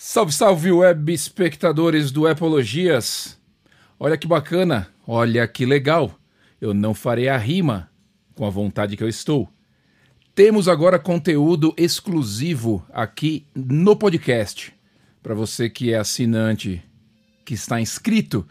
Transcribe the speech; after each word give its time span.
Salve, 0.00 0.32
salve, 0.32 0.70
web 0.70 1.12
espectadores 1.12 2.12
do 2.12 2.28
Epologias! 2.28 3.36
Olha 3.98 4.16
que 4.16 4.28
bacana, 4.28 4.86
olha 5.04 5.44
que 5.48 5.66
legal. 5.66 6.16
Eu 6.60 6.72
não 6.72 6.94
farei 6.94 7.28
a 7.28 7.36
rima 7.36 7.90
com 8.36 8.46
a 8.46 8.48
vontade 8.48 8.96
que 8.96 9.02
eu 9.02 9.08
estou. 9.08 9.48
Temos 10.36 10.68
agora 10.68 11.00
conteúdo 11.00 11.74
exclusivo 11.76 12.86
aqui 12.92 13.44
no 13.52 13.96
podcast. 13.96 14.72
Para 15.20 15.34
você 15.34 15.68
que 15.68 15.92
é 15.92 15.98
assinante, 15.98 16.80
que 17.44 17.54
está 17.54 17.80
inscrito 17.80 18.46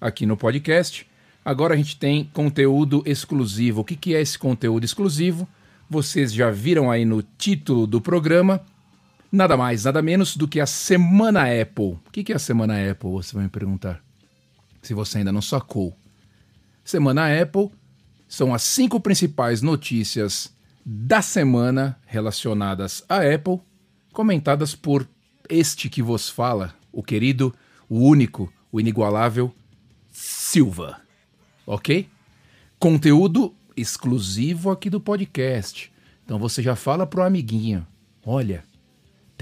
aqui 0.00 0.24
no 0.24 0.36
podcast, 0.36 1.04
agora 1.44 1.74
a 1.74 1.76
gente 1.76 1.96
tem 1.96 2.30
conteúdo 2.32 3.02
exclusivo. 3.04 3.80
O 3.80 3.84
que, 3.84 3.96
que 3.96 4.14
é 4.14 4.20
esse 4.20 4.38
conteúdo 4.38 4.84
exclusivo? 4.84 5.48
Vocês 5.90 6.32
já 6.32 6.48
viram 6.52 6.92
aí 6.92 7.04
no 7.04 7.24
título 7.24 7.88
do 7.88 8.00
programa 8.00 8.64
nada 9.32 9.56
mais, 9.56 9.84
nada 9.84 10.02
menos 10.02 10.36
do 10.36 10.46
que 10.46 10.60
a 10.60 10.66
Semana 10.66 11.44
Apple. 11.44 11.98
O 12.06 12.10
que 12.12 12.30
é 12.30 12.36
a 12.36 12.38
Semana 12.38 12.74
Apple? 12.90 13.10
Você 13.10 13.34
vai 13.34 13.44
me 13.44 13.50
perguntar. 13.50 14.04
Se 14.82 14.92
você 14.92 15.18
ainda 15.18 15.32
não 15.32 15.40
sacou. 15.42 15.96
Semana 16.84 17.40
Apple 17.40 17.70
são 18.28 18.52
as 18.52 18.62
cinco 18.62 19.00
principais 19.00 19.62
notícias 19.62 20.52
da 20.84 21.22
semana 21.22 21.98
relacionadas 22.06 23.04
à 23.08 23.18
Apple, 23.18 23.60
comentadas 24.12 24.74
por 24.74 25.08
este 25.48 25.88
que 25.88 26.02
vos 26.02 26.28
fala, 26.28 26.74
o 26.90 27.02
querido, 27.02 27.54
o 27.88 28.00
único, 28.00 28.52
o 28.70 28.80
inigualável 28.80 29.54
Silva. 30.10 31.00
Ok? 31.66 32.08
Conteúdo 32.78 33.54
exclusivo 33.76 34.70
aqui 34.70 34.90
do 34.90 35.00
podcast. 35.00 35.92
Então 36.24 36.38
você 36.38 36.62
já 36.62 36.74
fala 36.74 37.06
pro 37.06 37.22
amiguinho: 37.22 37.86
olha, 38.24 38.64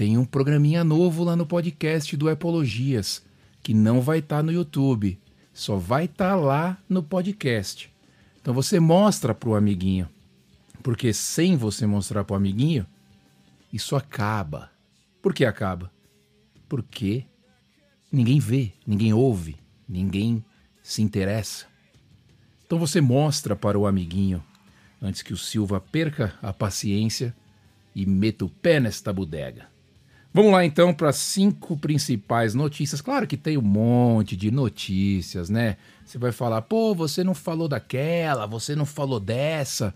tem 0.01 0.17
um 0.17 0.25
programinha 0.25 0.83
novo 0.83 1.23
lá 1.23 1.35
no 1.35 1.45
podcast 1.45 2.17
do 2.17 2.27
Epologias, 2.27 3.21
que 3.61 3.71
não 3.71 4.01
vai 4.01 4.17
estar 4.17 4.37
tá 4.37 4.41
no 4.41 4.51
YouTube, 4.51 5.19
só 5.53 5.77
vai 5.77 6.05
estar 6.05 6.31
tá 6.31 6.35
lá 6.35 6.75
no 6.89 7.03
podcast. 7.03 7.93
Então 8.41 8.51
você 8.51 8.79
mostra 8.79 9.35
para 9.35 9.49
o 9.49 9.53
amiguinho, 9.53 10.09
porque 10.81 11.13
sem 11.13 11.55
você 11.55 11.85
mostrar 11.85 12.23
para 12.23 12.33
o 12.33 12.35
amiguinho, 12.35 12.83
isso 13.71 13.95
acaba. 13.95 14.71
Por 15.21 15.35
que 15.35 15.45
acaba? 15.45 15.91
Porque 16.67 17.23
ninguém 18.11 18.39
vê, 18.39 18.73
ninguém 18.87 19.13
ouve, 19.13 19.55
ninguém 19.87 20.43
se 20.81 21.03
interessa. 21.03 21.67
Então 22.65 22.79
você 22.79 22.99
mostra 22.99 23.55
para 23.55 23.77
o 23.77 23.85
amiguinho, 23.85 24.43
antes 24.99 25.21
que 25.21 25.31
o 25.31 25.37
Silva 25.37 25.79
perca 25.79 26.33
a 26.41 26.51
paciência 26.51 27.35
e 27.93 28.03
meta 28.03 28.45
o 28.45 28.49
pé 28.49 28.79
nesta 28.79 29.13
bodega. 29.13 29.69
Vamos 30.33 30.53
lá 30.53 30.63
então 30.65 30.93
para 30.93 31.09
as 31.09 31.17
cinco 31.17 31.75
principais 31.75 32.53
notícias. 32.53 33.01
Claro 33.01 33.27
que 33.27 33.35
tem 33.35 33.57
um 33.57 33.61
monte 33.61 34.37
de 34.37 34.49
notícias, 34.49 35.49
né? 35.49 35.75
Você 36.05 36.17
vai 36.17 36.31
falar, 36.31 36.61
pô, 36.61 36.95
você 36.95 37.21
não 37.21 37.33
falou 37.33 37.67
daquela, 37.67 38.45
você 38.45 38.73
não 38.73 38.85
falou 38.85 39.19
dessa. 39.19 39.93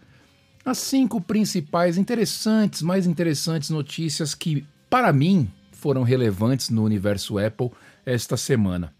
As 0.65 0.77
cinco 0.77 1.21
principais 1.21 1.97
interessantes, 1.97 2.81
mais 2.81 3.07
interessantes 3.07 3.69
notícias 3.69 4.35
que, 4.35 4.65
para 4.89 5.13
mim, 5.13 5.49
foram 5.71 6.03
relevantes 6.03 6.69
no 6.69 6.83
universo 6.83 7.37
Apple 7.37 7.71
esta 8.05 8.35
semana. 8.35 8.93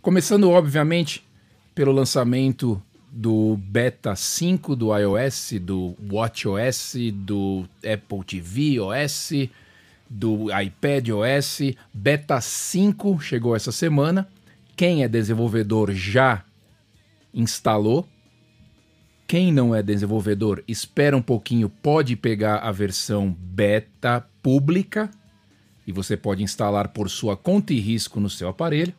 Começando, 0.00 0.48
obviamente, 0.48 1.22
pelo 1.74 1.92
lançamento 1.92 2.80
do 3.12 3.58
Beta 3.58 4.16
5 4.16 4.74
do 4.74 4.96
iOS, 4.96 5.54
do 5.60 5.94
WatchOS, 6.10 6.94
do 7.12 7.68
Apple 7.84 8.24
TV 8.24 8.80
OS 8.80 9.32
do 10.08 10.46
iPad 10.58 11.08
OS 11.10 11.60
Beta 11.92 12.40
5 12.40 13.20
chegou 13.20 13.56
essa 13.56 13.72
semana. 13.72 14.28
Quem 14.76 15.02
é 15.02 15.08
desenvolvedor 15.08 15.92
já 15.92 16.44
instalou. 17.32 18.08
Quem 19.26 19.52
não 19.52 19.74
é 19.74 19.82
desenvolvedor, 19.82 20.62
espera 20.68 21.16
um 21.16 21.22
pouquinho, 21.22 21.68
pode 21.68 22.14
pegar 22.14 22.58
a 22.58 22.70
versão 22.70 23.36
beta 23.38 24.24
pública 24.40 25.10
e 25.84 25.90
você 25.90 26.16
pode 26.16 26.44
instalar 26.44 26.88
por 26.88 27.10
sua 27.10 27.36
conta 27.36 27.72
e 27.72 27.80
risco 27.80 28.20
no 28.20 28.30
seu 28.30 28.48
aparelho. 28.48 28.94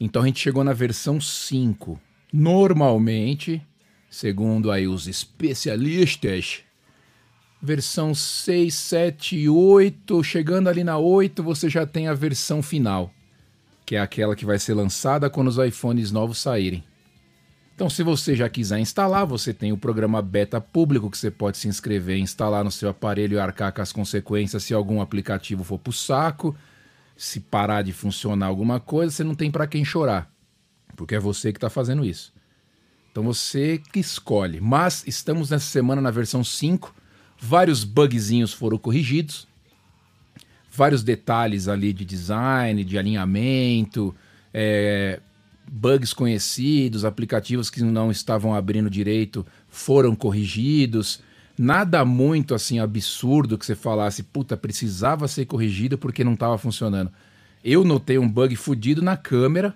Então 0.00 0.22
a 0.22 0.26
gente 0.26 0.40
chegou 0.40 0.64
na 0.64 0.72
versão 0.72 1.20
5. 1.20 2.00
Normalmente, 2.32 3.62
segundo 4.10 4.70
aí 4.70 4.86
os 4.86 5.06
especialistas, 5.06 6.62
versão 7.66 8.14
6, 8.14 8.72
7, 8.72 9.48
8, 9.48 10.22
chegando 10.22 10.68
ali 10.68 10.84
na 10.84 10.98
8, 10.98 11.42
você 11.42 11.68
já 11.68 11.84
tem 11.84 12.06
a 12.06 12.14
versão 12.14 12.62
final, 12.62 13.10
que 13.84 13.96
é 13.96 14.00
aquela 14.00 14.36
que 14.36 14.46
vai 14.46 14.56
ser 14.56 14.74
lançada 14.74 15.28
quando 15.28 15.48
os 15.48 15.58
iPhones 15.58 16.12
novos 16.12 16.38
saírem. 16.38 16.84
Então, 17.74 17.90
se 17.90 18.04
você 18.04 18.36
já 18.36 18.48
quiser 18.48 18.78
instalar, 18.78 19.26
você 19.26 19.52
tem 19.52 19.72
o 19.72 19.76
programa 19.76 20.22
beta 20.22 20.60
público 20.60 21.10
que 21.10 21.18
você 21.18 21.30
pode 21.30 21.58
se 21.58 21.66
inscrever, 21.66 22.18
instalar 22.18 22.62
no 22.62 22.70
seu 22.70 22.88
aparelho 22.88 23.34
e 23.34 23.40
arcar 23.40 23.72
com 23.72 23.82
as 23.82 23.92
consequências 23.92 24.62
se 24.62 24.72
algum 24.72 25.00
aplicativo 25.00 25.64
for 25.64 25.78
pro 25.78 25.92
saco, 25.92 26.56
se 27.16 27.40
parar 27.40 27.82
de 27.82 27.92
funcionar 27.92 28.46
alguma 28.46 28.78
coisa, 28.78 29.12
você 29.12 29.24
não 29.24 29.34
tem 29.34 29.50
para 29.50 29.66
quem 29.66 29.84
chorar, 29.84 30.30
porque 30.94 31.16
é 31.16 31.20
você 31.20 31.52
que 31.52 31.58
está 31.58 31.68
fazendo 31.68 32.04
isso. 32.04 32.32
Então 33.10 33.24
você 33.24 33.82
que 33.92 33.98
escolhe. 33.98 34.60
Mas 34.60 35.02
estamos 35.04 35.50
nessa 35.50 35.66
semana 35.66 36.00
na 36.00 36.10
versão 36.10 36.44
5 36.44 36.94
Vários 37.46 37.84
bugzinhos 37.84 38.52
foram 38.52 38.76
corrigidos, 38.76 39.46
vários 40.68 41.04
detalhes 41.04 41.68
ali 41.68 41.92
de 41.92 42.04
design, 42.04 42.82
de 42.82 42.98
alinhamento, 42.98 44.12
é, 44.52 45.20
bugs 45.70 46.12
conhecidos, 46.12 47.04
aplicativos 47.04 47.70
que 47.70 47.84
não 47.84 48.10
estavam 48.10 48.52
abrindo 48.52 48.90
direito 48.90 49.46
foram 49.68 50.16
corrigidos. 50.16 51.20
Nada 51.56 52.04
muito 52.04 52.52
assim 52.52 52.80
absurdo 52.80 53.56
que 53.56 53.64
você 53.64 53.76
falasse, 53.76 54.24
puta, 54.24 54.56
precisava 54.56 55.28
ser 55.28 55.46
corrigido 55.46 55.96
porque 55.96 56.24
não 56.24 56.34
estava 56.34 56.58
funcionando. 56.58 57.12
Eu 57.64 57.84
notei 57.84 58.18
um 58.18 58.28
bug 58.28 58.56
fudido 58.56 59.00
na 59.02 59.16
câmera. 59.16 59.72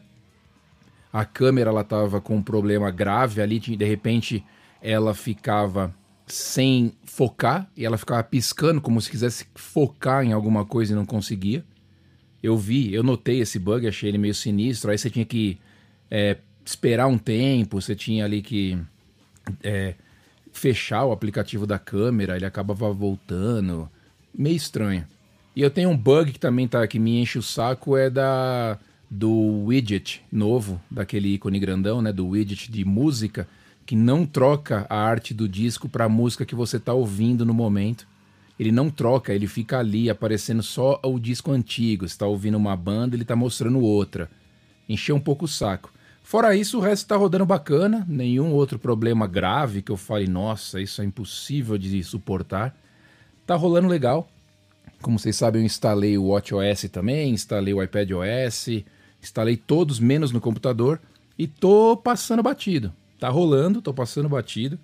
A 1.13 1.25
câmera 1.25 1.71
ela 1.71 1.85
tava 1.85 2.21
com 2.21 2.39
um 2.39 2.43
problema 2.43 2.91
grave 2.91 3.41
ali, 3.41 3.61
de 3.61 3.85
repente 3.85 4.45
ela 4.83 5.15
ficava 5.15 5.95
sem 6.33 6.93
focar 7.05 7.71
e 7.77 7.85
ela 7.85 7.99
ficava 7.99 8.23
piscando 8.23 8.81
como 8.81 9.01
se 9.01 9.11
quisesse 9.11 9.47
focar 9.55 10.25
em 10.25 10.33
alguma 10.33 10.65
coisa 10.65 10.93
e 10.93 10.97
não 10.97 11.07
conseguia. 11.07 11.65
Eu 12.43 12.57
vi, 12.57 12.93
eu 12.93 13.03
notei 13.03 13.41
esse 13.41 13.59
bug, 13.59 13.87
achei 13.87 14.09
ele 14.09 14.19
meio 14.19 14.35
sinistro. 14.35 14.91
Aí 14.91 14.99
você 14.99 15.11
tinha 15.11 15.25
que 15.25 15.59
é, 16.11 16.39
esperar 16.65 17.07
um 17.07 17.19
tempo, 17.19 17.81
você 17.81 17.95
tinha 17.95 18.25
ali 18.25 18.43
que 18.43 18.79
é, 19.63 19.95
fechar 20.53 21.05
o 21.05 21.13
aplicativo 21.13 21.67
da 21.67 21.79
câmera, 21.79 22.37
ele 22.37 22.47
acabava 22.47 22.93
voltando. 22.93 23.89
Meio 24.35 24.57
estranho. 24.57 25.07
E 25.55 25.63
eu 25.63 25.71
tenho 25.71 25.91
um 25.91 25.97
bug 25.97 26.33
que 26.33 26.39
também 26.39 26.67
tá 26.67 26.87
que 26.87 26.99
me 26.99 27.21
enche 27.21 27.39
o 27.39 27.43
saco 27.43 27.97
é 27.97 28.09
da 28.09 28.79
do 29.11 29.65
widget 29.65 30.23
novo, 30.31 30.81
daquele 30.89 31.35
ícone 31.35 31.59
grandão, 31.59 32.01
né, 32.01 32.13
do 32.13 32.29
widget 32.29 32.71
de 32.71 32.85
música 32.85 33.49
que 33.85 33.97
não 33.97 34.25
troca 34.25 34.87
a 34.89 34.97
arte 34.97 35.35
do 35.35 35.49
disco 35.49 35.89
para 35.89 36.05
a 36.05 36.09
música 36.09 36.47
que 36.47 36.55
você 36.55 36.77
está 36.77 36.93
ouvindo 36.93 37.45
no 37.45 37.55
momento. 37.55 38.07
Ele 38.59 38.71
não 38.71 38.91
troca, 38.91 39.33
ele 39.33 39.47
fica 39.47 39.79
ali 39.79 40.11
aparecendo 40.11 40.63
só 40.63 41.01
o 41.03 41.19
disco 41.19 41.51
antigo. 41.51 42.07
Você 42.07 42.15
está 42.15 42.27
ouvindo 42.27 42.57
uma 42.57 42.77
banda, 42.77 43.17
ele 43.17 43.23
está 43.23 43.35
mostrando 43.35 43.81
outra. 43.81 44.31
Encheu 44.89 45.17
um 45.17 45.21
pouco 45.21 45.47
o 45.47 45.49
saco. 45.49 45.93
Fora 46.23 46.55
isso, 46.55 46.79
o 46.79 46.81
resto 46.81 47.03
está 47.03 47.17
rodando 47.17 47.45
bacana, 47.45 48.07
nenhum 48.09 48.53
outro 48.53 48.79
problema 48.79 49.27
grave 49.27 49.83
que 49.83 49.91
eu 49.91 49.97
fale, 49.97 50.29
nossa, 50.29 50.81
isso 50.81 51.03
é 51.03 51.05
impossível 51.05 51.77
de 51.77 52.05
suportar. 52.05 52.77
Tá 53.45 53.57
rolando 53.57 53.89
legal. 53.89 54.29
Como 55.03 55.19
vocês 55.19 55.35
sabem, 55.35 55.63
eu 55.63 55.67
instalei 55.67 56.17
o 56.17 56.27
WatchOS 56.27 56.89
também, 56.93 57.33
instalei 57.33 57.75
o 57.75 57.83
iPadOS, 57.83 58.85
instalei 59.21 59.57
todos 59.57 59.99
menos 59.99 60.31
no 60.31 60.41
computador 60.41 61.01
e 61.37 61.49
tô 61.49 61.97
passando 61.97 62.43
batido. 62.43 62.93
Tá 63.21 63.29
rolando, 63.29 63.83
tô 63.83 63.93
passando 63.93 64.31
batido. 64.31 64.79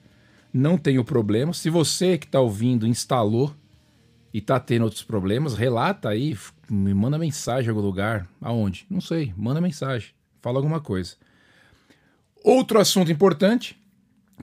Não 0.53 0.77
tenho 0.77 1.03
problema. 1.03 1.55
Se 1.55 1.71
você 1.71 2.19
que 2.19 2.27
tá 2.27 2.39
ouvindo 2.39 2.87
instalou 2.87 3.55
e 4.33 4.43
tá 4.43 4.61
tendo 4.61 4.83
outros 4.83 5.03
problemas, 5.03 5.55
relata 5.55 6.11
aí, 6.11 6.37
me 6.71 6.93
manda 6.93 7.17
mensagem 7.17 7.67
em 7.67 7.71
algum 7.71 7.81
lugar. 7.81 8.29
Aonde? 8.41 8.87
Não 8.91 9.01
sei. 9.01 9.33
Manda 9.35 9.59
mensagem. 9.59 10.11
Fala 10.43 10.59
alguma 10.59 10.81
coisa. 10.81 11.17
Outro 12.45 12.79
assunto 12.79 13.11
importante 13.11 13.77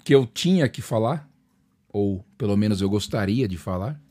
que 0.04 0.14
eu 0.14 0.26
tinha 0.26 0.68
que 0.68 0.82
falar, 0.82 1.30
ou 1.88 2.26
pelo 2.36 2.58
menos 2.58 2.82
eu 2.82 2.90
gostaria 2.90 3.48
de 3.48 3.58
falar, 3.58 4.02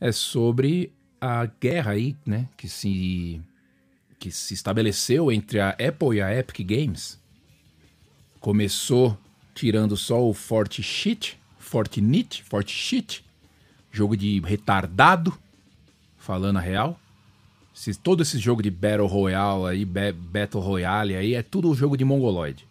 é 0.00 0.10
sobre 0.10 0.92
a 1.20 1.46
guerra 1.46 1.92
aí, 1.92 2.16
né, 2.26 2.48
que 2.56 2.68
se 2.68 3.40
que 4.18 4.32
se 4.32 4.52
estabeleceu 4.52 5.30
entre 5.30 5.60
a 5.60 5.70
Apple 5.70 6.16
e 6.16 6.20
a 6.20 6.36
Epic 6.36 6.66
Games 6.66 7.20
Começou 8.40 9.18
tirando 9.54 9.96
só 9.96 10.24
o 10.24 10.32
Forte 10.32 10.82
Shit, 10.82 11.38
Fortnite, 11.58 12.42
Forte 12.44 12.72
Shit, 12.72 13.24
jogo 13.90 14.16
de 14.16 14.40
retardado. 14.40 15.36
falando 16.16 16.58
a 16.58 16.60
real. 16.60 16.98
Se, 17.72 17.94
todo 17.94 18.22
esse 18.22 18.38
jogo 18.38 18.62
de 18.62 18.70
Battle 18.70 19.06
Royale 19.06 19.66
aí, 19.66 19.84
Battle 19.84 20.62
Royale 20.62 21.14
aí, 21.14 21.34
é 21.34 21.42
tudo 21.42 21.74
jogo 21.74 21.96
de 21.96 22.04
mongoloide. 22.04 22.66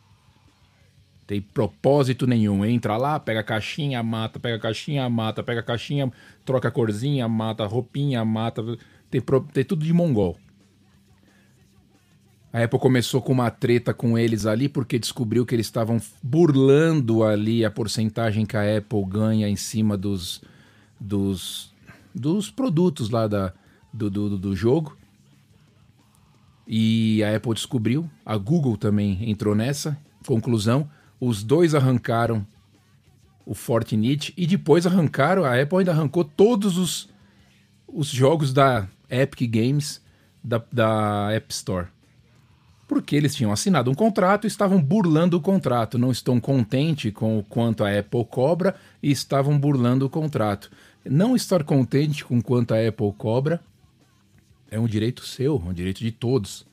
Tem 1.25 1.41
propósito 1.41 2.25
nenhum. 2.25 2.63
Entra 2.63 2.95
lá, 2.95 3.19
pega 3.19 3.41
a 3.41 3.43
caixinha, 3.43 4.01
mata, 4.01 4.39
pega 4.39 4.55
a 4.55 4.59
caixinha, 4.59 5.09
mata, 5.09 5.43
pega 5.43 5.59
a 5.59 5.63
caixinha, 5.63 6.11
troca 6.45 6.69
a 6.69 6.71
corzinha, 6.71 7.27
mata 7.27 7.65
roupinha, 7.65 8.23
mata. 8.23 8.63
Tem, 9.11 9.21
tem 9.53 9.63
tudo 9.65 9.83
de 9.83 9.91
mongol. 9.91 10.37
A 12.51 12.63
Apple 12.63 12.79
começou 12.79 13.21
com 13.21 13.33
uma 13.33 13.51
treta 13.51 13.93
com 13.93 14.17
eles 14.17 14.45
ali 14.45 14.69
porque 14.69 14.97
descobriu 14.97 15.45
que 15.45 15.53
eles 15.53 15.67
estavam 15.67 15.99
burlando 16.23 17.23
ali 17.23 17.65
a 17.65 17.69
porcentagem 17.69 18.45
que 18.45 18.55
a 18.55 18.77
Apple 18.77 19.03
ganha 19.05 19.49
em 19.49 19.55
cima 19.55 19.97
dos, 19.97 20.41
dos, 20.99 21.73
dos 22.15 22.49
produtos 22.49 23.09
lá 23.09 23.27
da, 23.27 23.53
do, 23.93 24.09
do, 24.09 24.37
do 24.37 24.55
jogo. 24.55 24.97
E 26.65 27.23
a 27.23 27.35
Apple 27.35 27.53
descobriu, 27.53 28.09
a 28.25 28.37
Google 28.37 28.77
também 28.77 29.29
entrou 29.29 29.55
nessa. 29.55 29.97
Conclusão: 30.25 30.89
os 31.19 31.43
dois 31.43 31.73
arrancaram 31.73 32.45
o 33.45 33.53
Fortnite 33.53 34.33
e 34.35 34.45
depois 34.45 34.85
arrancaram, 34.85 35.45
a 35.45 35.61
Apple 35.61 35.79
ainda 35.79 35.91
arrancou 35.91 36.25
todos 36.25 36.77
os, 36.77 37.09
os 37.87 38.07
jogos 38.07 38.51
da 38.51 38.87
Epic 39.09 39.49
Games 39.49 40.01
da, 40.43 40.61
da 40.71 41.31
App 41.31 41.53
Store. 41.53 41.87
Porque 42.87 43.15
eles 43.15 43.35
tinham 43.35 43.51
assinado 43.51 43.91
um 43.91 43.93
contrato 43.93 44.45
e 44.45 44.47
estavam 44.47 44.81
burlando 44.81 45.37
o 45.37 45.41
contrato. 45.41 45.97
Não 45.97 46.11
estão 46.11 46.39
contentes 46.39 47.11
com 47.11 47.37
o 47.37 47.43
quanto 47.43 47.83
a 47.83 47.99
Apple 47.99 48.25
cobra 48.25 48.75
e 49.03 49.11
estavam 49.11 49.59
burlando 49.59 50.05
o 50.05 50.09
contrato. 50.09 50.71
Não 51.03 51.35
estar 51.35 51.63
contente 51.63 52.23
com 52.23 52.41
quanto 52.41 52.73
a 52.73 52.87
Apple 52.87 53.13
cobra 53.17 53.61
é 54.69 54.79
um 54.79 54.87
direito 54.87 55.25
seu, 55.25 55.61
é 55.65 55.69
um 55.69 55.73
direito 55.73 55.99
de 55.99 56.11
todos. 56.11 56.65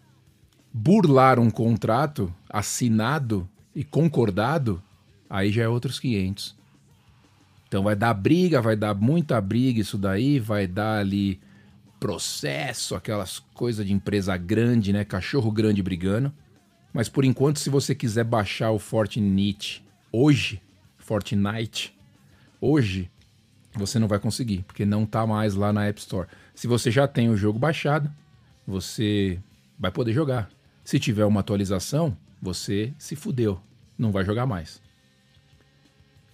Burlar 0.73 1.39
um 1.39 1.51
contrato 1.51 2.33
assinado 2.49 3.49
e 3.75 3.85
concordado, 3.85 4.83
aí 5.29 5.51
já 5.51 5.63
é 5.63 5.69
outros 5.69 5.99
500. 6.01 6.55
Então 7.69 7.83
vai 7.83 7.97
dar 7.97 8.15
briga, 8.15 8.61
vai 8.61 8.77
dar 8.77 8.95
muita 8.95 9.41
briga 9.41 9.81
isso 9.81 9.99
daí, 9.99 10.39
vai 10.39 10.67
dar 10.67 10.99
ali 10.99 11.41
processo, 12.05 12.95
aquelas 12.95 13.39
coisas 13.55 13.87
de 13.87 13.91
empresa 13.91 14.37
grande, 14.37 14.93
né? 14.93 15.07
Cachorro 15.07 15.51
grande 15.51 15.83
brigando. 15.83 16.31
Mas 16.93 17.09
por 17.09 17.25
enquanto, 17.25 17.59
se 17.59 17.71
você 17.71 17.95
quiser 17.95 18.25
baixar 18.25 18.73
o 18.73 18.79
Fortnite 18.79 19.83
hoje, 20.13 20.61
Fortnite, 20.99 21.99
hoje, 22.61 23.11
você 23.75 23.99
não 23.99 24.07
vai 24.07 24.19
conseguir, 24.19 24.65
porque 24.65 24.85
não 24.85 25.07
tá 25.07 25.27
mais 25.27 25.55
lá 25.55 25.73
na 25.73 25.87
App 25.87 25.99
Store. 25.99 26.29
Se 26.55 26.67
você 26.67 26.91
já 26.91 27.09
tem 27.09 27.31
o 27.31 27.39
jogo 27.39 27.59
baixado, 27.59 28.13
você 28.67 29.41
vai 29.79 29.91
poder 29.91 30.13
jogar. 30.13 30.51
Se 30.85 31.01
tiver 31.01 31.25
uma 31.25 31.41
atualização, 31.41 32.15
você 32.39 32.93
se 32.99 33.17
fudeu, 33.17 33.59
não 33.97 34.13
vai 34.13 34.27
jogar 34.27 34.45
mais. 34.45 34.79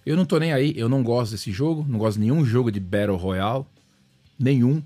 Eu 0.05 0.17
não 0.17 0.25
tô 0.25 0.37
nem 0.37 0.51
aí, 0.51 0.73
eu 0.75 0.89
não 0.89 1.01
gosto 1.01 1.31
desse 1.31 1.49
jogo, 1.49 1.85
não 1.87 1.97
gosto 1.97 2.15
de 2.15 2.25
nenhum 2.25 2.43
jogo 2.43 2.69
de 2.69 2.79
Battle 2.81 3.15
Royale, 3.15 3.65
nenhum. 4.37 4.83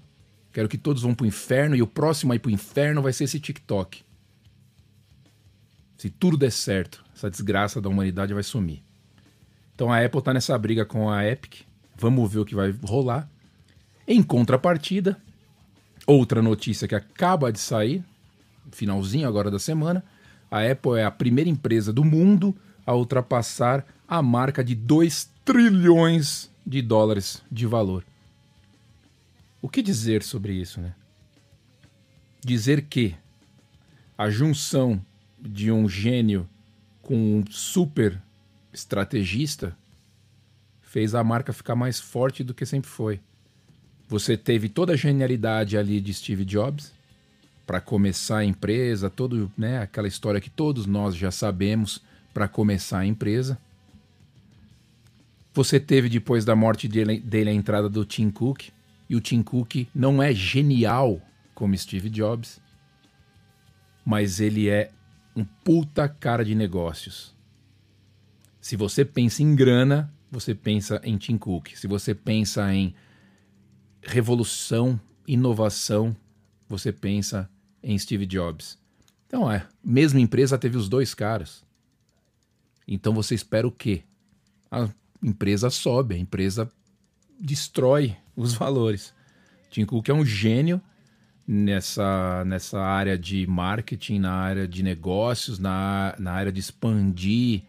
Quero 0.55 0.69
que 0.69 0.77
todos 0.77 1.01
vão 1.01 1.13
pro 1.13 1.25
inferno 1.25 1.75
e 1.75 1.81
o 1.81 1.87
próximo 1.87 2.31
aí 2.31 2.39
pro 2.39 2.49
inferno 2.49 3.01
vai 3.01 3.11
ser 3.11 3.25
esse 3.25 3.41
TikTok. 3.41 4.01
Se 5.97 6.09
tudo 6.09 6.37
der 6.37 6.49
certo, 6.49 7.03
essa 7.13 7.29
desgraça 7.29 7.81
da 7.81 7.89
humanidade 7.89 8.33
vai 8.33 8.41
sumir. 8.41 8.81
Então 9.73 9.91
a 9.91 9.99
Apple 9.99 10.21
tá 10.21 10.33
nessa 10.33 10.57
briga 10.57 10.85
com 10.85 11.09
a 11.09 11.25
Epic. 11.25 11.63
Vamos 11.97 12.31
ver 12.31 12.39
o 12.39 12.45
que 12.45 12.55
vai 12.55 12.73
rolar. 12.85 13.29
Em 14.07 14.23
contrapartida, 14.23 15.21
outra 16.07 16.41
notícia 16.41 16.87
que 16.87 16.95
acaba 16.95 17.51
de 17.51 17.59
sair, 17.59 18.01
finalzinho 18.71 19.27
agora 19.27 19.51
da 19.51 19.59
semana, 19.59 20.05
a 20.49 20.61
Apple 20.61 20.97
é 20.97 21.03
a 21.03 21.11
primeira 21.11 21.49
empresa 21.49 21.91
do 21.91 22.05
mundo 22.05 22.55
a 22.85 22.95
ultrapassar 22.95 23.85
a 24.07 24.21
marca 24.21 24.63
de 24.63 24.73
2 24.73 25.29
trilhões 25.43 26.49
de 26.65 26.81
dólares 26.81 27.43
de 27.51 27.67
valor. 27.67 28.05
O 29.65 29.67
que 29.67 29.81
dizer 29.81 30.21
sobre 30.21 30.53
isso, 30.53 30.79
né? 30.79 30.94
Dizer 32.39 32.83
que 32.83 33.15
a 34.15 34.29
junção 34.29 35.03
de 35.41 35.71
um 35.71 35.89
gênio 35.89 36.47
com 37.01 37.39
um 37.39 37.44
super 37.50 38.21
estrategista 38.71 39.75
fez 40.83 41.15
a 41.15 41.23
marca 41.23 41.51
ficar 41.51 41.75
mais 41.75 42.00
forte 42.00 42.44
do 42.44 42.53
que 42.53 42.63
sempre 42.63 42.88
foi. 42.91 43.19
Você 44.07 44.38
teve 44.38 44.69
toda 44.69 44.94
a 44.94 44.95
genialidade 44.95 45.79
ali 45.79 46.00
de 46.00 46.13
Steve 46.13 46.45
Jobs 46.45 46.91
para 47.65 47.81
começar 47.81 48.38
a 48.38 48.45
empresa, 48.45 49.09
todo, 49.09 49.51
né, 49.57 49.79
aquela 49.79 50.07
história 50.07 50.39
que 50.39 50.51
todos 50.51 50.85
nós 50.85 51.15
já 51.15 51.31
sabemos 51.31 52.03
para 52.35 52.47
começar 52.47 53.00
a 53.00 53.06
empresa. 53.07 53.57
Você 55.56 55.79
teve 55.79 56.07
depois 56.07 56.45
da 56.45 56.56
morte 56.56 56.88
dele, 56.88 57.19
dele 57.19 57.50
a 57.50 57.53
entrada 57.53 57.89
do 57.89 58.06
Tim 58.06 58.29
Cook, 58.29 58.75
e 59.09 59.15
o 59.15 59.21
Tim 59.21 59.43
Cook 59.43 59.87
não 59.93 60.21
é 60.21 60.33
genial 60.33 61.21
como 61.53 61.77
Steve 61.77 62.09
Jobs, 62.09 62.59
mas 64.03 64.39
ele 64.39 64.69
é 64.69 64.91
um 65.35 65.43
puta 65.43 66.07
cara 66.07 66.43
de 66.43 66.55
negócios. 66.55 67.35
Se 68.59 68.75
você 68.75 69.05
pensa 69.05 69.43
em 69.43 69.55
grana, 69.55 70.11
você 70.31 70.55
pensa 70.55 70.99
em 71.03 71.17
Tim 71.17 71.37
Cook. 71.37 71.75
Se 71.75 71.87
você 71.87 72.15
pensa 72.15 72.73
em 72.73 72.95
revolução, 74.01 74.99
inovação, 75.27 76.15
você 76.67 76.91
pensa 76.91 77.49
em 77.83 77.97
Steve 77.97 78.25
Jobs. 78.25 78.77
Então, 79.27 79.51
é, 79.51 79.67
mesma 79.83 80.19
empresa 80.19 80.57
teve 80.57 80.77
os 80.77 80.89
dois 80.89 81.13
caras. 81.13 81.63
Então 82.87 83.13
você 83.13 83.33
espera 83.33 83.67
o 83.67 83.71
quê? 83.71 84.03
A 84.69 84.89
empresa 85.21 85.69
sobe, 85.69 86.15
a 86.15 86.17
empresa 86.17 86.71
destrói 87.39 88.15
os 88.35 88.53
valores. 88.53 89.13
Tim 89.69 89.85
Cook 89.85 90.09
é 90.09 90.13
um 90.13 90.25
gênio 90.25 90.81
nessa, 91.47 92.43
nessa 92.45 92.79
área 92.79 93.17
de 93.17 93.45
marketing, 93.47 94.19
na 94.19 94.33
área 94.33 94.67
de 94.67 94.83
negócios, 94.83 95.59
na, 95.59 96.15
na 96.17 96.31
área 96.31 96.51
de 96.51 96.59
expandir, 96.59 97.63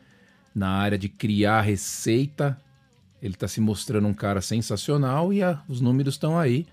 na 0.55 0.71
área 0.71 0.99
de 0.99 1.09
criar 1.09 1.61
receita 1.63 2.59
ele 3.27 3.35
está 3.35 3.49
se 3.49 3.61
mostrando 3.61 4.07
um 4.07 4.15
cara 4.15 4.41
sensacional 4.41 5.33
e 5.33 5.43
a, 5.43 5.63
os 5.69 5.81
números 5.81 6.15
estão 6.15 6.39
aí 6.39 6.67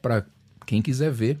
para 0.00 0.24
quem 0.66 0.80
quiser 0.80 1.10
ver. 1.12 1.38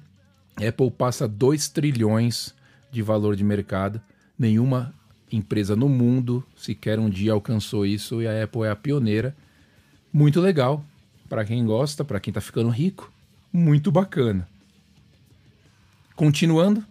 Apple 0.56 0.90
passa 0.90 1.26
2 1.26 1.68
trilhões 1.68 2.54
de 2.90 3.02
valor 3.02 3.34
de 3.34 3.42
mercado. 3.42 4.00
Nenhuma 4.38 4.94
empresa 5.30 5.74
no 5.74 5.88
mundo 5.88 6.44
sequer 6.54 6.98
um 6.98 7.08
dia 7.08 7.32
alcançou 7.32 7.86
isso 7.86 8.20
e 8.20 8.28
a 8.28 8.44
Apple 8.44 8.62
é 8.62 8.70
a 8.70 8.76
pioneira. 8.76 9.34
Muito 10.12 10.40
legal 10.40 10.84
para 11.32 11.46
quem 11.46 11.64
gosta, 11.64 12.04
para 12.04 12.20
quem 12.20 12.30
está 12.30 12.42
ficando 12.42 12.68
rico. 12.68 13.10
Muito 13.50 13.90
bacana. 13.90 14.46
Continuando, 16.14 16.84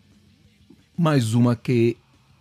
mais 0.98 1.36
uma 1.36 1.56
que 1.56 1.96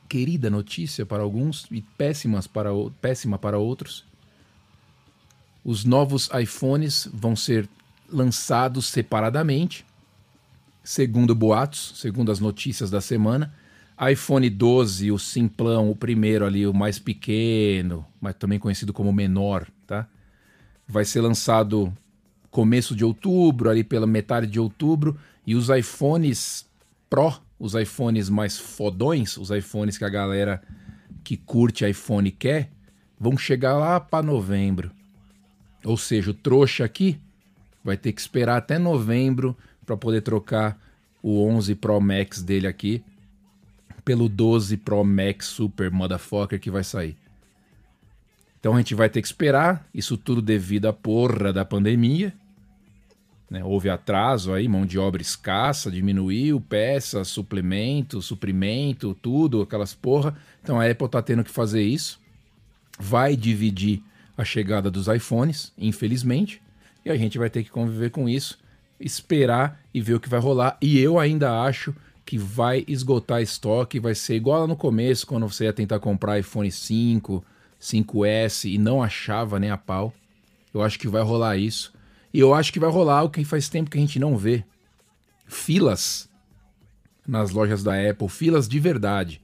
querida 0.08 0.48
notícia 0.48 1.04
para 1.04 1.22
alguns 1.22 1.66
e 1.70 1.82
péssimas 1.82 2.46
para, 2.46 2.70
péssima 3.02 3.38
para 3.38 3.58
outros. 3.58 4.06
Os 5.62 5.84
novos 5.84 6.30
iPhones 6.32 7.06
vão 7.12 7.36
ser 7.36 7.68
lançados 8.08 8.86
separadamente, 8.86 9.84
segundo 10.82 11.34
boatos, 11.34 11.92
segundo 11.96 12.32
as 12.32 12.40
notícias 12.40 12.90
da 12.90 13.02
semana. 13.02 13.52
iPhone 14.10 14.48
12, 14.48 15.12
o 15.12 15.18
simplão, 15.18 15.90
o 15.90 15.94
primeiro 15.94 16.46
ali, 16.46 16.66
o 16.66 16.72
mais 16.72 16.98
pequeno, 16.98 18.06
mas 18.18 18.34
também 18.36 18.58
conhecido 18.58 18.90
como 18.90 19.12
menor, 19.12 19.68
tá? 19.86 20.08
Vai 20.90 21.04
ser 21.04 21.20
lançado 21.20 21.96
começo 22.50 22.96
de 22.96 23.04
outubro, 23.04 23.70
ali 23.70 23.84
pela 23.84 24.06
metade 24.06 24.46
de 24.46 24.58
outubro, 24.58 25.16
e 25.46 25.54
os 25.54 25.68
iPhones 25.68 26.68
Pro, 27.08 27.40
os 27.58 27.74
iPhones 27.74 28.28
mais 28.28 28.58
fodões, 28.58 29.36
os 29.36 29.50
iPhones 29.50 29.96
que 29.96 30.04
a 30.04 30.08
galera 30.08 30.62
que 31.22 31.36
curte 31.36 31.88
iPhone 31.88 32.30
quer, 32.30 32.70
vão 33.18 33.36
chegar 33.36 33.76
lá 33.76 34.00
para 34.00 34.24
novembro. 34.24 34.90
Ou 35.84 35.96
seja, 35.96 36.30
o 36.30 36.34
trouxa 36.34 36.84
aqui 36.84 37.20
vai 37.84 37.96
ter 37.96 38.12
que 38.12 38.20
esperar 38.20 38.56
até 38.56 38.78
novembro 38.78 39.56
para 39.84 39.96
poder 39.96 40.22
trocar 40.22 40.78
o 41.22 41.44
11 41.46 41.74
Pro 41.76 42.00
Max 42.00 42.42
dele 42.42 42.66
aqui 42.66 43.02
pelo 44.04 44.28
12 44.28 44.76
Pro 44.78 45.04
Max 45.04 45.46
Super 45.46 45.90
Motherfucker 45.90 46.58
que 46.58 46.70
vai 46.70 46.82
sair. 46.82 47.16
Então 48.60 48.74
a 48.74 48.78
gente 48.78 48.94
vai 48.94 49.08
ter 49.08 49.22
que 49.22 49.26
esperar, 49.26 49.88
isso 49.92 50.18
tudo 50.18 50.42
devido 50.42 50.86
à 50.86 50.92
porra 50.92 51.52
da 51.52 51.64
pandemia. 51.64 52.32
Né? 53.50 53.64
Houve 53.64 53.88
atraso 53.90 54.52
aí, 54.52 54.68
mão 54.68 54.86
de 54.86 54.98
obra 54.98 55.20
escassa, 55.20 55.90
diminuiu 55.90 56.60
peça, 56.60 57.24
suplemento, 57.24 58.22
suprimento, 58.22 59.16
tudo, 59.20 59.62
aquelas 59.62 59.94
porra. 59.94 60.36
Então 60.62 60.78
a 60.78 60.88
Apple 60.88 61.08
tá 61.08 61.20
tendo 61.20 61.42
que 61.42 61.50
fazer 61.50 61.82
isso. 61.82 62.20
Vai 62.98 63.34
dividir 63.34 64.02
a 64.36 64.44
chegada 64.44 64.90
dos 64.90 65.08
iPhones, 65.08 65.72
infelizmente, 65.76 66.62
e 67.04 67.10
a 67.10 67.16
gente 67.16 67.38
vai 67.38 67.50
ter 67.50 67.64
que 67.64 67.70
conviver 67.70 68.10
com 68.10 68.28
isso. 68.28 68.58
esperar 69.00 69.80
e 69.94 70.00
ver 70.00 70.14
o 70.14 70.20
que 70.20 70.28
vai 70.28 70.38
rolar. 70.38 70.76
E 70.80 70.98
eu 70.98 71.18
ainda 71.18 71.62
acho 71.62 71.94
que 72.24 72.36
vai 72.36 72.84
esgotar 72.86 73.40
estoque, 73.40 73.98
vai 73.98 74.14
ser 74.14 74.36
igual 74.36 74.60
lá 74.60 74.66
no 74.66 74.76
começo, 74.76 75.26
quando 75.26 75.48
você 75.48 75.64
ia 75.64 75.72
tentar 75.72 75.98
comprar 75.98 76.38
iPhone 76.38 76.70
5, 76.70 77.44
5S 77.80 78.70
e 78.70 78.78
não 78.78 79.02
achava 79.02 79.58
nem 79.58 79.70
a 79.70 79.76
pau. 79.76 80.12
Eu 80.72 80.82
acho 80.82 80.98
que 80.98 81.08
vai 81.08 81.22
rolar 81.22 81.56
isso. 81.56 81.92
E 82.32 82.38
eu 82.38 82.54
acho 82.54 82.72
que 82.72 82.78
vai 82.78 82.90
rolar 82.90 83.22
o 83.22 83.30
que 83.30 83.44
faz 83.44 83.68
tempo 83.68 83.90
que 83.90 83.98
a 83.98 84.00
gente 84.00 84.18
não 84.18 84.36
vê. 84.36 84.64
Filas 85.46 86.28
nas 87.26 87.50
lojas 87.50 87.82
da 87.82 87.94
Apple, 88.08 88.28
filas 88.28 88.68
de 88.68 88.78
verdade. 88.78 89.40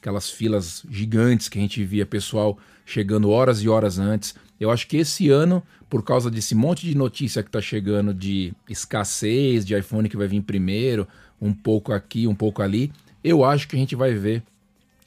Aquelas 0.00 0.30
filas 0.30 0.84
gigantes 0.88 1.48
que 1.48 1.58
a 1.58 1.62
gente 1.62 1.82
via 1.84 2.06
pessoal 2.06 2.58
chegando 2.84 3.30
horas 3.30 3.62
e 3.62 3.68
horas 3.68 3.98
antes. 3.98 4.34
Eu 4.60 4.70
acho 4.70 4.86
que 4.86 4.96
esse 4.96 5.28
ano, 5.28 5.62
por 5.88 6.02
causa 6.04 6.30
desse 6.30 6.54
monte 6.54 6.86
de 6.86 6.96
notícia 6.96 7.42
que 7.42 7.48
está 7.48 7.60
chegando 7.60 8.14
de 8.14 8.52
escassez, 8.68 9.64
de 9.64 9.76
iPhone 9.76 10.08
que 10.08 10.16
vai 10.16 10.26
vir 10.26 10.42
primeiro, 10.42 11.06
um 11.40 11.52
pouco 11.52 11.92
aqui, 11.92 12.26
um 12.26 12.34
pouco 12.34 12.62
ali, 12.62 12.92
eu 13.22 13.44
acho 13.44 13.68
que 13.68 13.76
a 13.76 13.78
gente 13.78 13.94
vai 13.94 14.14
ver 14.14 14.42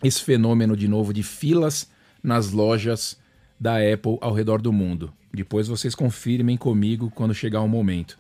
esse 0.04 0.22
fenômeno 0.22 0.76
de 0.76 0.88
novo 0.88 1.14
de 1.14 1.24
filas 1.24 1.90
nas 2.24 2.52
lojas 2.52 3.18
da 3.60 3.76
Apple 3.76 4.18
ao 4.22 4.34
redor 4.34 4.62
do 4.62 4.74
mundo. 4.74 5.14
Depois 5.34 5.68
vocês 5.68 5.96
confirmem 5.96 6.58
comigo 6.58 7.12
quando 7.14 7.34
chegar 7.34 7.62
o 7.62 7.68
momento. 7.68 8.18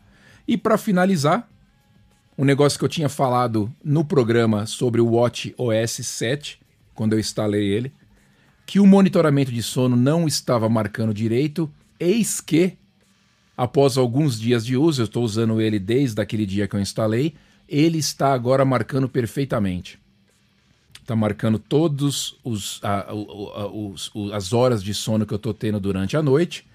E 0.47 0.57
para 0.57 0.77
finalizar, 0.77 1.49
um 2.37 2.45
negócio 2.45 2.79
que 2.79 2.85
eu 2.85 2.89
tinha 2.89 3.09
falado 3.09 3.71
no 3.83 4.03
programa 4.03 4.65
sobre 4.65 5.01
o 5.01 5.07
Watch 5.07 5.53
OS 5.57 5.91
7, 5.91 6.59
quando 6.95 7.13
eu 7.13 7.19
instalei 7.19 7.69
ele, 7.69 7.91
que 8.65 8.79
o 8.79 8.87
monitoramento 8.87 9.51
de 9.51 9.61
sono 9.61 9.95
não 9.95 10.27
estava 10.27 10.69
marcando 10.69 11.13
direito, 11.13 11.69
eis 11.99 12.39
que, 12.39 12.73
após 13.55 13.97
alguns 13.97 14.39
dias 14.39 14.65
de 14.65 14.77
uso, 14.77 15.01
eu 15.01 15.05
estou 15.05 15.23
usando 15.23 15.59
ele 15.59 15.77
desde 15.77 16.21
aquele 16.21 16.45
dia 16.45 16.67
que 16.67 16.75
eu 16.75 16.79
instalei, 16.79 17.35
ele 17.67 17.97
está 17.97 18.33
agora 18.33 18.65
marcando 18.65 19.07
perfeitamente. 19.07 20.00
Está 21.11 21.15
marcando 21.17 21.59
todos 21.59 22.39
os, 22.41 22.79
os, 23.73 24.31
as 24.31 24.53
horas 24.53 24.81
de 24.81 24.93
sono 24.93 25.25
que 25.25 25.33
eu 25.33 25.35
estou 25.35 25.53
tendo 25.53 25.77
durante 25.77 26.15
a 26.15 26.23
noite. 26.23 26.65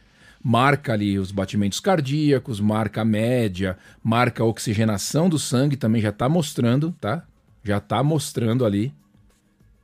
Marca 0.44 0.92
ali 0.92 1.18
os 1.18 1.30
batimentos 1.30 1.80
cardíacos, 1.80 2.60
marca 2.60 3.00
a 3.00 3.04
média, 3.04 3.78
marca 4.04 4.42
a 4.42 4.46
oxigenação 4.46 5.30
do 5.30 5.38
sangue, 5.38 5.74
também 5.74 6.02
já 6.02 6.10
está 6.10 6.28
mostrando, 6.28 6.94
tá? 7.00 7.24
Já 7.64 7.78
está 7.78 8.02
mostrando 8.02 8.66
ali 8.66 8.92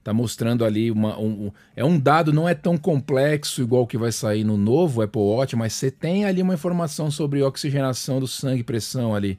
Tá 0.04 0.12
mostrando 0.12 0.64
ali 0.64 0.90
uma, 0.90 1.16
um, 1.18 1.46
um, 1.46 1.52
é 1.76 1.84
um 1.84 1.98
dado 1.98 2.30
não 2.32 2.48
é 2.48 2.54
tão 2.54 2.76
complexo 2.76 3.62
igual 3.62 3.86
que 3.86 3.96
vai 3.96 4.10
sair 4.10 4.42
no 4.42 4.56
novo 4.56 5.00
Apple 5.00 5.22
Watch, 5.22 5.54
mas 5.54 5.72
você 5.74 5.90
tem 5.92 6.24
ali 6.24 6.42
uma 6.42 6.54
informação 6.54 7.10
sobre 7.10 7.42
oxigenação 7.42 8.18
do 8.18 8.26
sangue, 8.26 8.64
pressão 8.64 9.14
ali. 9.14 9.38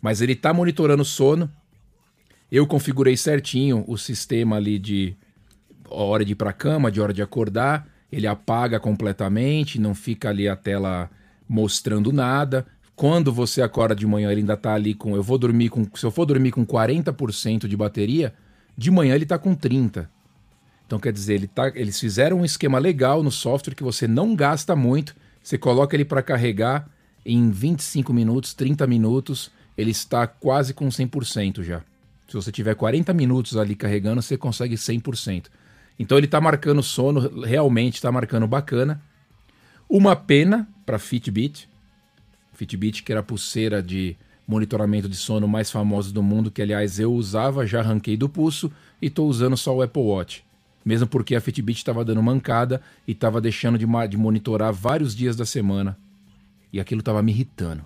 Mas 0.00 0.20
ele 0.20 0.36
tá 0.36 0.52
monitorando 0.52 1.02
o 1.02 1.06
sono. 1.06 1.50
Eu 2.50 2.66
configurei 2.66 3.16
certinho 3.16 3.84
o 3.88 3.98
sistema 3.98 4.56
ali 4.56 4.78
de 4.78 5.16
hora 5.88 6.24
de 6.24 6.32
ir 6.32 6.36
para 6.36 6.52
cama, 6.52 6.90
de 6.90 7.00
hora 7.00 7.12
de 7.12 7.22
acordar. 7.22 7.88
Ele 8.10 8.26
apaga 8.26 8.78
completamente, 8.78 9.80
não 9.80 9.94
fica 9.94 10.28
ali 10.28 10.48
a 10.48 10.54
tela 10.54 11.10
mostrando 11.48 12.12
nada. 12.12 12.66
Quando 12.94 13.32
você 13.32 13.60
acorda 13.60 13.94
de 13.94 14.06
manhã, 14.06 14.30
ele 14.30 14.40
ainda 14.40 14.56
tá 14.56 14.74
ali 14.74 14.94
com 14.94 15.14
eu 15.14 15.22
vou 15.22 15.36
dormir 15.36 15.68
com 15.68 15.86
se 15.94 16.06
eu 16.06 16.10
for 16.10 16.24
dormir 16.24 16.52
com 16.52 16.64
40% 16.64 17.66
de 17.66 17.76
bateria, 17.76 18.32
de 18.76 18.90
manhã 18.90 19.14
ele 19.14 19.24
está 19.24 19.38
com 19.38 19.54
30. 19.54 20.08
Então 20.86 20.98
quer 21.00 21.12
dizer, 21.12 21.34
ele 21.34 21.48
tá, 21.48 21.72
eles 21.74 21.98
fizeram 21.98 22.38
um 22.38 22.44
esquema 22.44 22.78
legal 22.78 23.22
no 23.22 23.30
software 23.30 23.74
que 23.74 23.82
você 23.82 24.06
não 24.06 24.36
gasta 24.36 24.76
muito, 24.76 25.16
você 25.42 25.58
coloca 25.58 25.96
ele 25.96 26.04
para 26.04 26.22
carregar 26.22 26.88
em 27.24 27.50
25 27.50 28.12
minutos, 28.12 28.54
30 28.54 28.86
minutos, 28.86 29.50
ele 29.76 29.90
está 29.90 30.26
quase 30.26 30.72
com 30.72 30.86
100% 30.88 31.64
já. 31.64 31.82
Se 32.26 32.34
você 32.34 32.50
tiver 32.50 32.74
40 32.74 33.12
minutos 33.14 33.56
ali 33.56 33.74
carregando, 33.74 34.20
você 34.20 34.36
consegue 34.36 34.74
100%. 34.74 35.46
Então 35.98 36.18
ele 36.18 36.26
está 36.26 36.40
marcando 36.40 36.82
sono, 36.82 37.40
realmente 37.42 37.94
está 37.94 38.10
marcando 38.12 38.46
bacana. 38.46 39.00
Uma 39.88 40.16
pena 40.16 40.68
para 40.84 40.98
Fitbit. 40.98 41.68
Fitbit, 42.52 43.02
que 43.02 43.12
era 43.12 43.20
a 43.20 43.24
pulseira 43.24 43.82
de 43.82 44.16
monitoramento 44.46 45.08
de 45.08 45.16
sono 45.16 45.48
mais 45.48 45.70
famosos 45.70 46.12
do 46.12 46.22
mundo, 46.22 46.50
que 46.50 46.62
aliás 46.62 46.98
eu 46.98 47.12
usava, 47.12 47.66
já 47.66 47.80
arranquei 47.80 48.16
do 48.16 48.28
pulso 48.28 48.70
e 49.00 49.06
estou 49.06 49.28
usando 49.28 49.56
só 49.56 49.74
o 49.74 49.82
Apple 49.82 50.02
Watch. 50.02 50.44
Mesmo 50.84 51.06
porque 51.06 51.34
a 51.34 51.40
Fitbit 51.40 51.78
estava 51.78 52.04
dando 52.04 52.22
mancada 52.22 52.80
e 53.06 53.12
estava 53.12 53.40
deixando 53.40 53.76
de, 53.76 53.86
de 54.08 54.16
monitorar 54.16 54.72
vários 54.72 55.16
dias 55.16 55.34
da 55.34 55.44
semana. 55.44 55.98
E 56.72 56.78
aquilo 56.78 57.00
estava 57.00 57.22
me 57.22 57.32
irritando. 57.32 57.84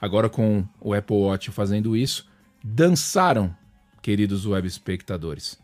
Agora 0.00 0.28
com 0.28 0.64
o 0.80 0.94
Apple 0.94 1.16
Watch 1.16 1.50
fazendo 1.50 1.96
isso, 1.96 2.28
dançaram, 2.62 3.54
queridos 4.06 4.46
web 4.46 4.68
espectadores. 4.68 5.58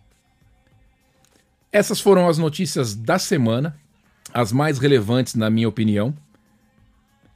Essas 1.70 2.00
foram 2.00 2.28
as 2.28 2.38
notícias 2.38 2.92
da 2.92 3.16
semana, 3.16 3.78
as 4.34 4.50
mais 4.50 4.80
relevantes 4.80 5.36
na 5.36 5.48
minha 5.48 5.68
opinião. 5.68 6.12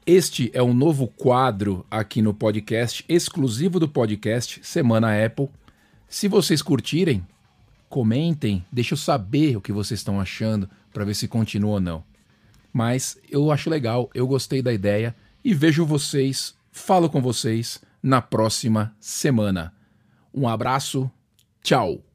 Este 0.05 0.51
é 0.53 0.61
um 0.61 0.75
novo 0.75 1.07
quadro 1.07 1.87
aqui 1.89 2.21
no 2.21 2.35
podcast, 2.35 3.05
exclusivo 3.09 3.79
do 3.79 3.89
podcast 3.89 4.59
Semana 4.65 5.25
Apple. 5.25 5.49
Se 6.09 6.27
vocês 6.27 6.61
curtirem, 6.61 7.25
comentem, 7.89 8.67
deixa 8.73 8.95
eu 8.95 8.99
saber 8.99 9.57
o 9.57 9.61
que 9.61 9.71
vocês 9.71 10.01
estão 10.01 10.21
achando 10.21 10.69
para 10.93 11.05
ver 11.05 11.15
se 11.15 11.29
continua 11.29 11.75
ou 11.75 11.81
não. 11.81 12.03
Mas 12.73 13.17
eu 13.31 13.53
acho 13.53 13.71
legal, 13.71 14.11
eu 14.13 14.27
gostei 14.27 14.61
da 14.61 14.73
ideia 14.73 15.15
e 15.45 15.55
vejo 15.55 15.87
vocês, 15.87 16.53
falo 16.73 17.09
com 17.09 17.23
vocês 17.23 17.81
na 18.03 18.21
próxima 18.21 18.93
semana. 18.99 19.76
Um 20.37 20.47
abraço, 20.47 21.11
tchau! 21.63 22.06